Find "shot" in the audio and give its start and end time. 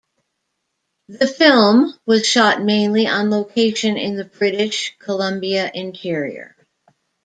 2.25-2.63